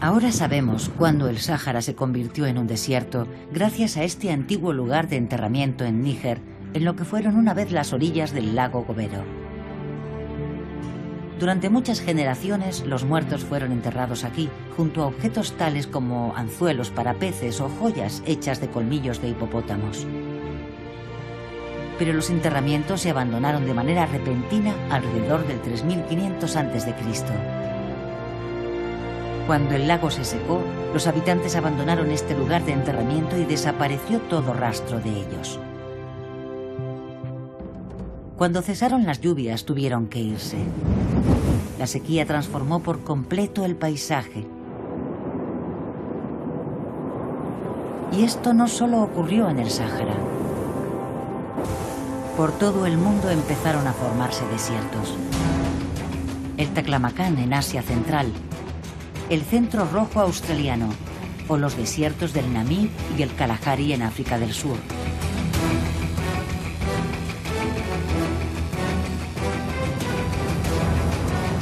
[0.03, 5.07] Ahora sabemos cuándo el Sáhara se convirtió en un desierto gracias a este antiguo lugar
[5.07, 6.41] de enterramiento en Níger,
[6.75, 9.23] en lo que fueron una vez las orillas del lago Gobero.
[11.39, 17.15] Durante muchas generaciones los muertos fueron enterrados aquí, junto a objetos tales como anzuelos para
[17.15, 20.05] peces o joyas hechas de colmillos de hipopótamos.
[22.01, 27.72] Pero los enterramientos se abandonaron de manera repentina alrededor del 3500 a.C.
[29.47, 30.61] Cuando el lago se secó,
[30.93, 35.59] los habitantes abandonaron este lugar de enterramiento y desapareció todo rastro de ellos.
[38.37, 40.59] Cuando cesaron las lluvias tuvieron que irse.
[41.79, 44.47] La sequía transformó por completo el paisaje.
[48.13, 50.15] Y esto no solo ocurrió en el Sáhara.
[52.37, 55.17] Por todo el mundo empezaron a formarse desiertos.
[56.57, 58.33] El Taclamacán en Asia Central
[59.33, 60.91] el centro rojo australiano,
[61.49, 64.77] o los desiertos del Namib y el Kalahari en África del Sur.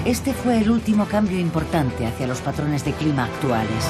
[0.05, 3.89] Este fue el último cambio importante hacia los patrones de clima actuales.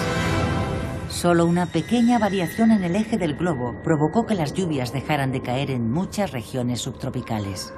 [1.09, 5.41] Solo una pequeña variación en el eje del globo provocó que las lluvias dejaran de
[5.41, 7.73] caer en muchas regiones subtropicales.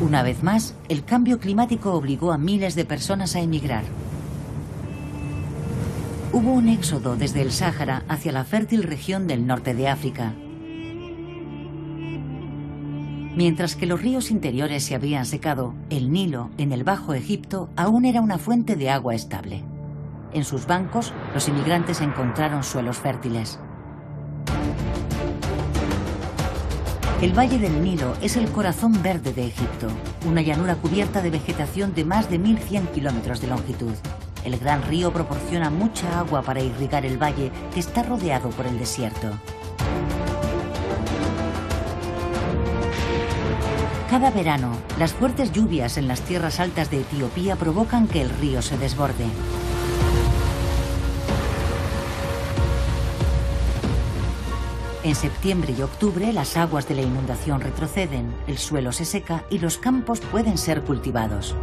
[0.00, 3.84] Una vez más, el cambio climático obligó a miles de personas a emigrar.
[6.32, 10.32] Hubo un éxodo desde el Sáhara hacia la fértil región del norte de África.
[13.36, 18.06] Mientras que los ríos interiores se habían secado, el Nilo, en el Bajo Egipto, aún
[18.06, 19.62] era una fuente de agua estable.
[20.32, 23.58] En sus bancos, los inmigrantes encontraron suelos fértiles.
[27.22, 29.88] El Valle del Nilo es el corazón verde de Egipto,
[30.26, 33.92] una llanura cubierta de vegetación de más de 1.100 kilómetros de longitud.
[34.42, 38.78] El gran río proporciona mucha agua para irrigar el valle que está rodeado por el
[38.78, 39.28] desierto.
[44.08, 48.62] Cada verano, las fuertes lluvias en las tierras altas de Etiopía provocan que el río
[48.62, 49.26] se desborde.
[55.10, 59.58] En septiembre y octubre las aguas de la inundación retroceden, el suelo se seca y
[59.58, 61.56] los campos pueden ser cultivados.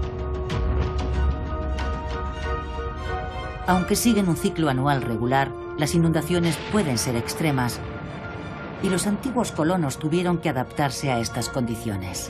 [3.65, 7.79] Aunque siguen un ciclo anual regular, las inundaciones pueden ser extremas
[8.83, 12.29] y los antiguos colonos tuvieron que adaptarse a estas condiciones.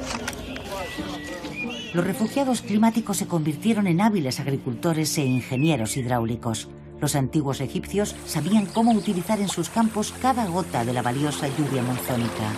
[1.95, 6.69] Los refugiados climáticos se convirtieron en hábiles agricultores e ingenieros hidráulicos.
[6.99, 11.83] Los antiguos egipcios sabían cómo utilizar en sus campos cada gota de la valiosa lluvia
[11.83, 12.51] monzónica.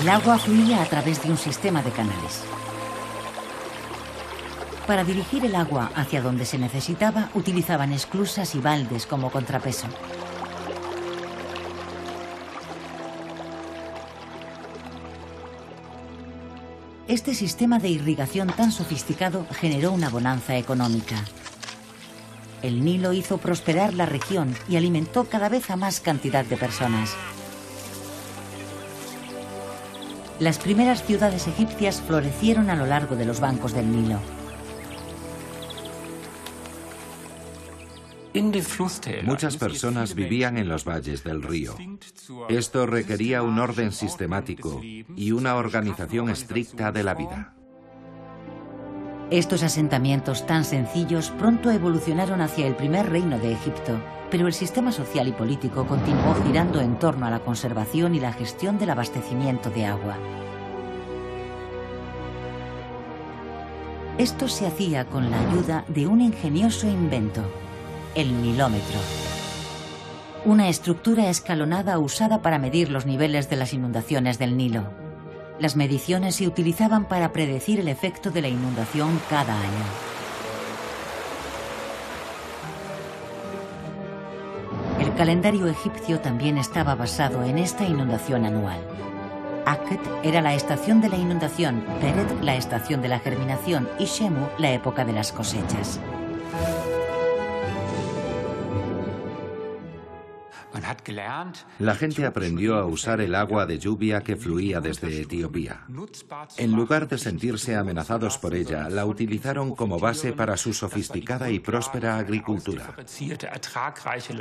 [0.00, 2.42] El agua fluía a través de un sistema de canales.
[4.88, 9.86] Para dirigir el agua hacia donde se necesitaba, utilizaban esclusas y baldes como contrapeso.
[17.06, 21.22] Este sistema de irrigación tan sofisticado generó una bonanza económica.
[22.64, 27.14] El Nilo hizo prosperar la región y alimentó cada vez a más cantidad de personas.
[30.40, 34.18] Las primeras ciudades egipcias florecieron a lo largo de los bancos del Nilo.
[39.24, 41.76] Muchas personas vivían en los valles del río.
[42.48, 47.54] Esto requería un orden sistemático y una organización estricta de la vida.
[49.30, 53.98] Estos asentamientos tan sencillos pronto evolucionaron hacia el primer reino de Egipto,
[54.30, 58.32] pero el sistema social y político continuó girando en torno a la conservación y la
[58.32, 60.18] gestión del abastecimiento de agua.
[64.18, 67.42] Esto se hacía con la ayuda de un ingenioso invento,
[68.14, 69.00] el nilómetro.
[70.44, 75.03] Una estructura escalonada usada para medir los niveles de las inundaciones del Nilo.
[75.58, 79.84] Las mediciones se utilizaban para predecir el efecto de la inundación cada año.
[84.98, 88.80] El calendario egipcio también estaba basado en esta inundación anual.
[89.64, 94.48] Akhet era la estación de la inundación, Peret la estación de la germinación y Shemu
[94.58, 96.00] la época de las cosechas.
[101.78, 105.84] La gente aprendió a usar el agua de lluvia que fluía desde Etiopía.
[106.56, 111.58] En lugar de sentirse amenazados por ella, la utilizaron como base para su sofisticada y
[111.58, 112.94] próspera agricultura.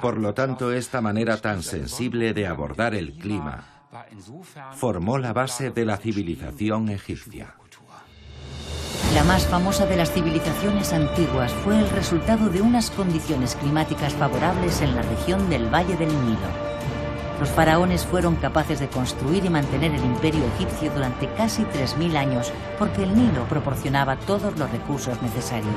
[0.02, 3.74] Por lo tanto, esta manera tan sensible de abordar el clima
[4.74, 7.56] formó la base de la civilización egipcia.
[9.14, 14.82] La más famosa de las civilizaciones antiguas fue el resultado de unas condiciones climáticas favorables
[14.82, 16.74] en la región del Valle del Nilo.
[17.39, 22.51] Los faraones fueron capaces de construir y mantener el imperio egipcio durante casi 3.000 años
[22.80, 25.76] porque el Nilo proporcionaba todos los recursos necesarios.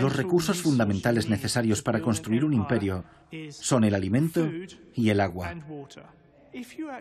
[0.00, 3.04] Los recursos fundamentales necesarios para construir un imperio
[3.50, 4.48] son el alimento
[4.94, 5.54] y el agua.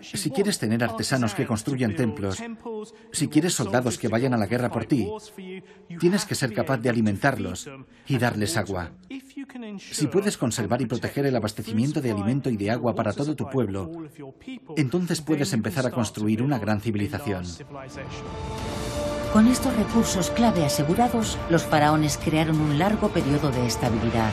[0.02, 2.42] Si quieres tener artesanos que construyan templos,
[3.12, 5.08] si quieres soldados que vayan a la guerra por ti,
[6.00, 7.70] tienes que ser capaz de alimentarlos
[8.08, 8.92] y darles agua.
[9.78, 13.50] Si puedes conservar y proteger el abastecimiento de alimento y de agua para todo tu
[13.50, 13.92] pueblo,
[14.76, 17.46] entonces puedes empezar a construir una gran civilización.
[19.34, 24.32] Con estos recursos clave asegurados, los faraones crearon un largo periodo de estabilidad.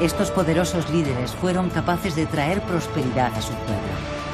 [0.00, 4.24] Estos poderosos líderes fueron capaces de traer prosperidad a su pueblo.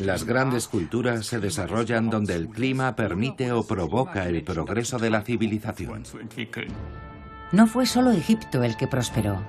[0.00, 5.22] Las grandes culturas se desarrollan donde el clima permite o provoca el progreso de la
[5.22, 6.04] civilización.
[7.50, 9.42] No fue solo Egipto el que prosperó.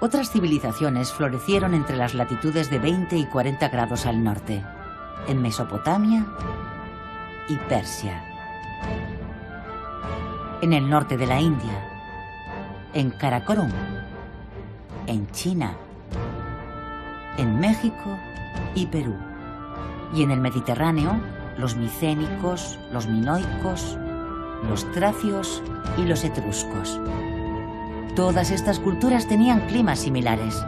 [0.00, 4.62] Otras civilizaciones florecieron entre las latitudes de 20 y 40 grados al norte,
[5.26, 6.24] en Mesopotamia
[7.48, 8.22] y Persia,
[10.62, 11.72] en el norte de la India,
[12.92, 13.70] en Karakorum,
[15.06, 15.74] en China,
[17.38, 18.18] en México
[18.74, 19.14] y Perú.
[20.14, 21.20] Y en el Mediterráneo,
[21.56, 23.96] los micénicos, los minoicos,
[24.68, 25.62] los tracios
[25.96, 27.00] y los etruscos.
[28.16, 30.62] Todas estas culturas tenían climas similares.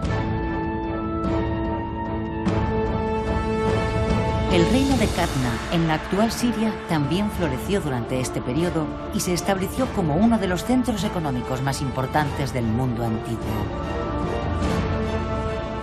[4.53, 9.33] El reino de Katna, en la actual Siria, también floreció durante este periodo y se
[9.33, 13.41] estableció como uno de los centros económicos más importantes del mundo antiguo.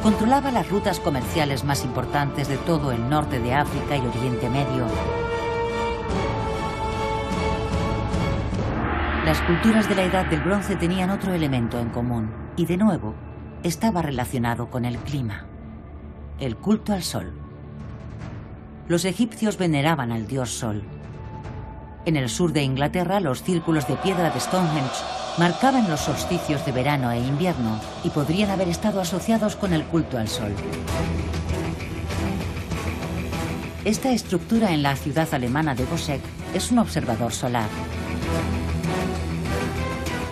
[0.04, 4.86] Controlaba las rutas comerciales más importantes de todo el norte de África y Oriente Medio.
[9.26, 13.16] Las culturas de la Edad del Bronce tenían otro elemento en común y de nuevo
[13.64, 15.48] estaba relacionado con el clima,
[16.40, 17.49] el culto al sol.
[18.90, 20.82] Los egipcios veneraban al dios Sol.
[22.08, 25.04] En el sur de Inglaterra, los círculos de piedra de Stonehenge
[25.38, 30.18] marcaban los solsticios de verano e invierno y podrían haber estado asociados con el culto
[30.18, 30.56] al Sol.
[33.86, 36.22] Esta estructura en la ciudad alemana de Bosek
[36.56, 37.70] es un observador solar.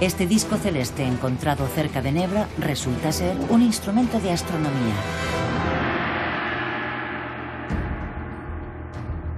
[0.01, 5.46] Este disco celeste encontrado cerca de Nebra resulta ser un instrumento de astronomía.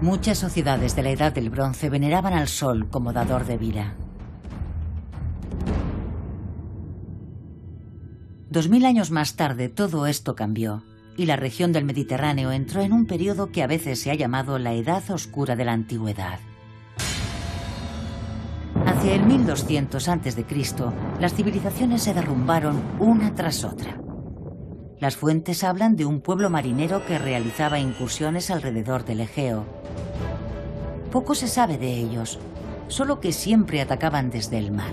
[0.02, 3.95] Muchas sociedades de la Edad del Bronce veneraban al Sol como dador de vida.
[8.50, 10.84] Dos mil años más tarde todo esto cambió
[11.18, 14.58] y la región del Mediterráneo entró en un periodo que a veces se ha llamado
[14.58, 16.39] la Edad Oscura de la Antigüedad.
[18.86, 20.45] Hacia el 1200 a.C.,
[21.20, 24.09] las civilizaciones se derrumbaron una tras otra.
[25.00, 29.64] Las fuentes hablan de un pueblo marinero que realizaba incursiones alrededor del Egeo.
[31.10, 32.38] Poco se sabe de ellos,
[32.89, 34.91] solo que siempre atacaban desde el mar.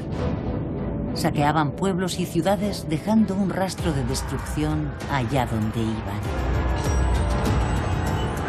[1.14, 6.20] Saqueaban pueblos y ciudades dejando un rastro de destrucción allá donde iban.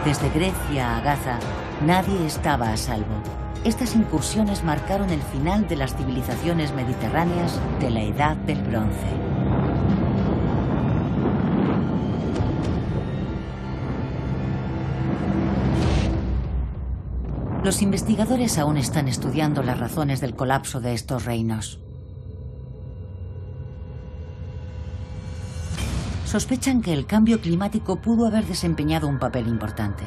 [0.06, 1.40] Desde Grecia a Gaza,
[1.84, 3.16] nadie estaba a salvo.
[3.64, 9.27] Estas incursiones marcaron el final de las civilizaciones mediterráneas de la Edad del Bronce.
[17.68, 21.82] Los investigadores aún están estudiando las razones del colapso de estos reinos.
[26.24, 30.06] Sospechan que el cambio climático pudo haber desempeñado un papel importante.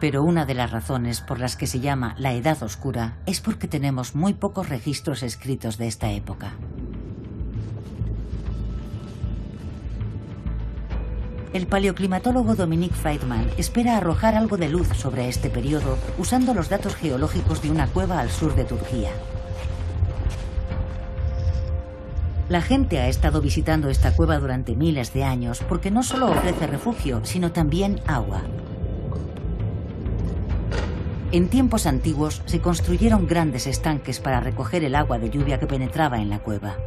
[0.00, 3.68] Pero una de las razones por las que se llama la Edad Oscura es porque
[3.68, 6.50] tenemos muy pocos registros escritos de esta época.
[11.54, 16.96] El paleoclimatólogo Dominique Friedman espera arrojar algo de luz sobre este periodo usando los datos
[16.96, 19.10] geológicos de una cueva al sur de Turquía.
[22.48, 26.66] La gente ha estado visitando esta cueva durante miles de años porque no solo ofrece
[26.66, 28.42] refugio, sino también agua.
[31.30, 36.18] En tiempos antiguos se construyeron grandes estanques para recoger el agua de lluvia que penetraba
[36.18, 36.78] en la cueva.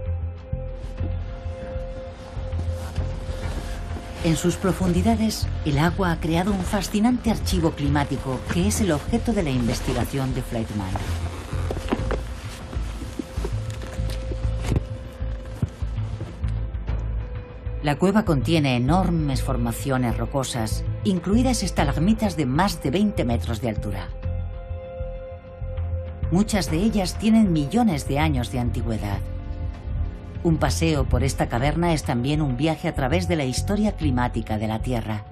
[4.28, 9.32] En sus profundidades, el agua ha creado un fascinante archivo climático que es el objeto
[9.32, 10.90] de la investigación de Flightman.
[17.84, 24.10] La cueva contiene enormes formaciones rocosas, incluidas estalagmitas de más de 20 metros de altura.
[26.32, 29.22] Muchas de ellas tienen millones de años de antigüedad.
[30.44, 34.58] Un paseo por esta caverna es también un viaje a través de la historia climática
[34.58, 35.26] de la Tierra.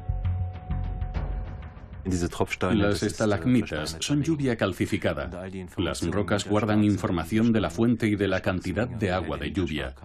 [2.73, 5.49] Las estalagmitas son lluvia calcificada.
[5.77, 9.95] Las rocas guardan información de la fuente y de la cantidad de agua de lluvia.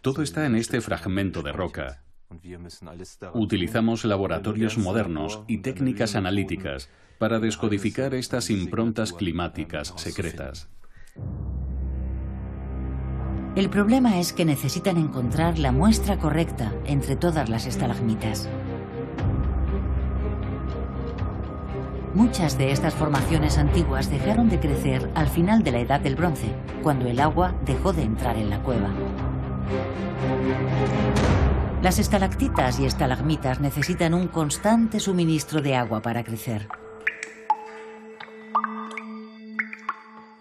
[0.00, 2.04] Todo está en este fragmento de roca.
[3.34, 6.88] Utilizamos laboratorios modernos y técnicas analíticas
[7.18, 10.68] para descodificar estas improntas climáticas secretas.
[13.60, 18.48] El problema es que necesitan encontrar la muestra correcta entre todas las estalagmitas.
[22.14, 26.54] Muchas de estas formaciones antiguas dejaron de crecer al final de la Edad del Bronce,
[26.82, 28.88] cuando el agua dejó de entrar en la cueva.
[31.82, 36.66] Las estalactitas y estalagmitas necesitan un constante suministro de agua para crecer.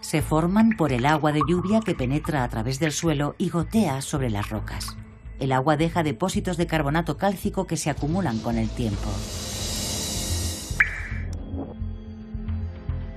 [0.09, 4.01] Se forman por el agua de lluvia que penetra a través del suelo y gotea
[4.01, 4.97] sobre las rocas.
[5.39, 9.07] El agua deja depósitos de carbonato cálcico que se acumulan con el tiempo.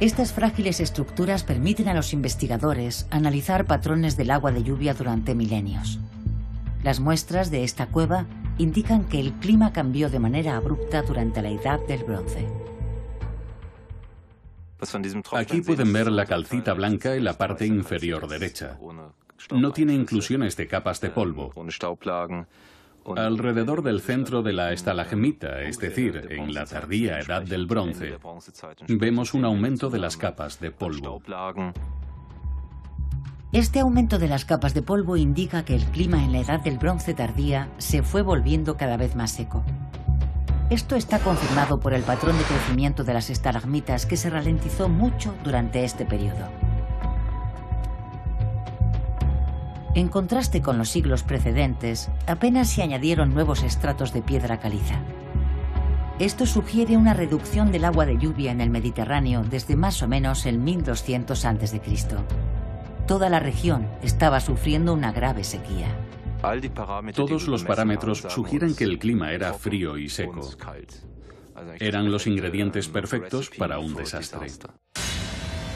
[0.01, 5.99] Estas frágiles estructuras permiten a los investigadores analizar patrones del agua de lluvia durante milenios.
[6.83, 8.27] Las muestras de esta cueva
[8.59, 12.62] indican que el clima cambió de manera abrupta durante la Edad del Bronce.
[15.33, 18.79] Aquí pueden ver la calcita blanca en la parte inferior derecha.
[19.51, 21.53] No tiene inclusiones de capas de polvo.
[23.17, 28.19] Alrededor del centro de la estalagmita, es decir, en la tardía edad del bronce,
[28.89, 31.21] vemos un aumento de las capas de polvo.
[33.53, 36.79] Este aumento de las capas de polvo indica que el clima en la edad del
[36.79, 39.63] bronce tardía se fue volviendo cada vez más seco.
[40.73, 45.35] Esto está confirmado por el patrón de crecimiento de las estalagmitas que se ralentizó mucho
[45.45, 46.49] durante este periodo.
[49.95, 54.95] En contraste con los siglos precedentes, apenas se añadieron nuevos estratos de piedra caliza.
[56.19, 60.47] Esto sugiere una reducción del agua de lluvia en el Mediterráneo desde más o menos
[60.47, 61.81] el 1200 a.C
[63.07, 65.89] toda la región estaba sufriendo una grave sequía.
[67.15, 70.49] Todos los parámetros sugieren que el clima era frío y seco.
[71.79, 74.49] Eran los ingredientes perfectos para un desastre.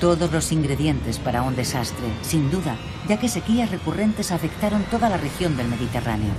[0.01, 2.77] Todos los ingredientes para un desastre, sin duda,
[3.09, 6.33] ya que sequías recurrentes afectaron toda la región del Mediterráneo.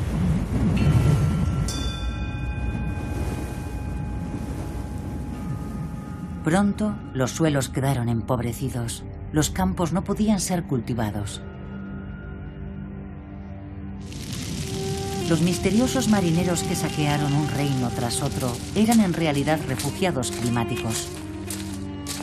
[6.43, 11.41] Pronto, los suelos quedaron empobrecidos los campos no podían ser cultivados.
[15.29, 21.09] Los misteriosos marineros que saquearon un reino tras otro eran en realidad refugiados climáticos.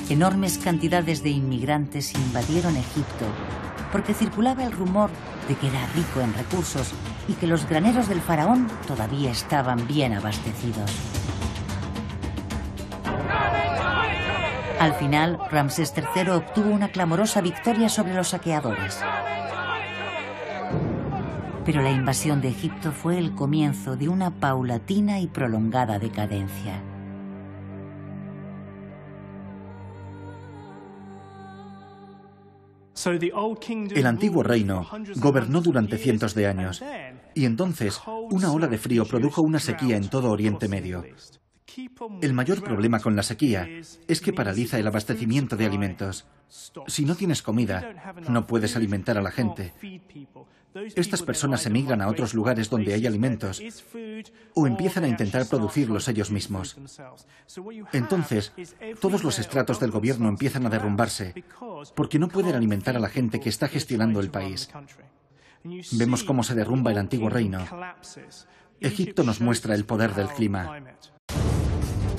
[0.08, 3.26] Enormes cantidades de inmigrantes invadieron Egipto
[3.92, 5.10] porque circulaba el rumor
[5.48, 6.92] de que era rico en recursos
[7.28, 10.90] y que los graneros del faraón todavía estaban bien abastecidos.
[14.80, 18.98] Al final, Ramsés III obtuvo una clamorosa victoria sobre los saqueadores.
[21.64, 26.82] Pero la invasión de Egipto fue el comienzo de una paulatina y prolongada decadencia.
[33.06, 34.86] El antiguo reino
[35.16, 36.82] gobernó durante cientos de años
[37.34, 38.00] y entonces
[38.30, 41.04] una ola de frío produjo una sequía en todo Oriente Medio.
[42.22, 43.66] El mayor problema con la sequía
[44.06, 46.26] es que paraliza el abastecimiento de alimentos.
[46.86, 49.72] Si no tienes comida, no puedes alimentar a la gente.
[50.96, 53.62] Estas personas emigran a otros lugares donde hay alimentos
[54.54, 56.76] o empiezan a intentar producirlos ellos mismos.
[57.92, 58.52] Entonces,
[59.00, 61.44] todos los estratos del gobierno empiezan a derrumbarse
[61.94, 64.68] porque no pueden alimentar a la gente que está gestionando el país.
[65.92, 67.64] Vemos cómo se derrumba el antiguo reino.
[68.80, 70.82] Egipto nos muestra el poder del clima.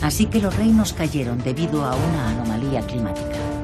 [0.01, 3.54] Así que los reinos cayeron debido a una anomalía climática.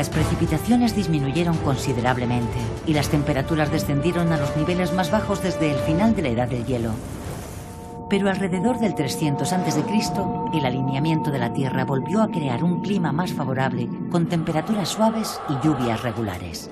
[0.00, 5.76] Las precipitaciones disminuyeron considerablemente y las temperaturas descendieron a los niveles más bajos desde el
[5.80, 6.92] final de la Edad del Hielo.
[8.08, 9.84] Pero alrededor del 300 a.C.,
[10.54, 15.38] el alineamiento de la Tierra volvió a crear un clima más favorable, con temperaturas suaves
[15.50, 16.70] y lluvias regulares.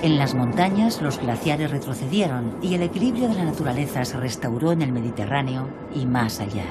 [0.00, 4.80] En las montañas los glaciares retrocedieron y el equilibrio de la naturaleza se restauró en
[4.80, 6.64] el Mediterráneo y más allá.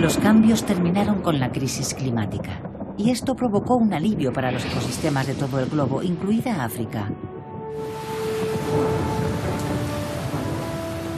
[0.00, 2.62] Los cambios terminaron con la crisis climática
[2.96, 7.10] y esto provocó un alivio para los ecosistemas de todo el globo, incluida África.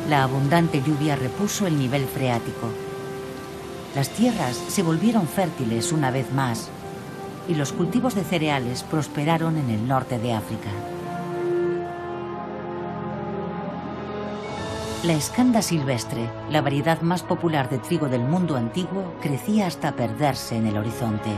[0.08, 2.68] La abundante lluvia repuso el nivel freático
[3.94, 6.70] las tierras se volvieron fértiles una vez más
[7.46, 10.70] y los cultivos de cereales prosperaron en el norte de África.
[15.04, 20.54] La escanda silvestre, la variedad más popular de trigo del mundo antiguo, crecía hasta perderse
[20.54, 21.30] en el horizonte.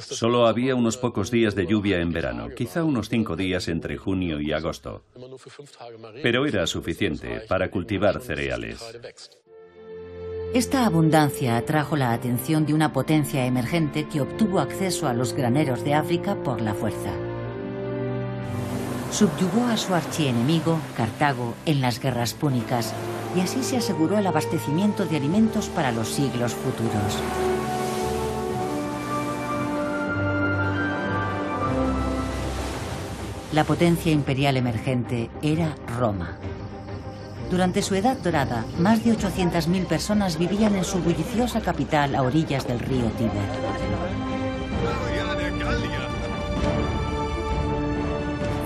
[0.00, 4.40] Solo había unos pocos días de lluvia en verano, quizá unos cinco días entre junio
[4.40, 5.04] y agosto.
[6.20, 8.82] Pero era suficiente para cultivar cereales.
[10.54, 15.84] Esta abundancia atrajo la atención de una potencia emergente que obtuvo acceso a los graneros
[15.84, 17.10] de África por la fuerza.
[19.10, 22.94] Subyugó a su archienemigo, Cartago, en las guerras púnicas
[23.36, 27.18] y así se aseguró el abastecimiento de alimentos para los siglos futuros.
[33.52, 36.36] La potencia imperial emergente era Roma.
[37.50, 42.66] Durante su edad dorada, más de 800.000 personas vivían en su bulliciosa capital a orillas
[42.66, 43.86] del río Tíber.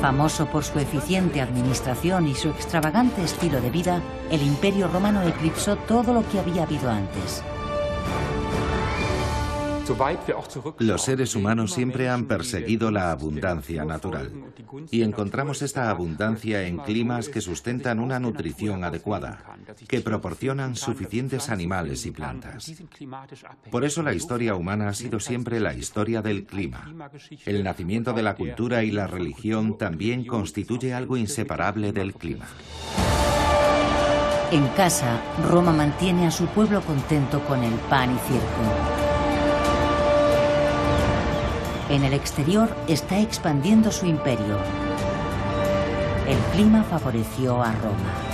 [0.01, 4.01] Famoso por su eficiente administración y su extravagante estilo de vida,
[4.31, 7.43] el imperio romano eclipsó todo lo que había habido antes.
[10.79, 14.31] Los seres humanos siempre han perseguido la abundancia natural
[14.91, 19.43] y encontramos esta abundancia en climas que sustentan una nutrición adecuada,
[19.89, 22.73] que proporcionan suficientes animales y plantas.
[23.71, 26.93] Por eso la historia humana ha sido siempre la historia del clima.
[27.45, 32.47] El nacimiento de la cultura y la religión también constituye algo inseparable del clima.
[34.53, 39.00] En casa, Roma mantiene a su pueblo contento con el pan y circo.
[41.91, 44.57] En el exterior está expandiendo su imperio.
[46.29, 48.30] El clima favoreció a Roma.